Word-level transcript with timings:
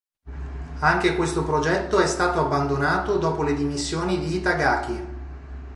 Anche 0.79 1.15
questo 1.15 1.43
progetto 1.43 1.99
è 1.99 2.07
stato 2.07 2.39
abbandonato 2.39 3.19
dopo 3.19 3.43
le 3.43 3.53
dimissioni 3.53 4.17
di 4.17 4.37
Itagaki. 4.37 4.99